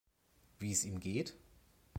[0.57, 1.35] Wie es ihm geht?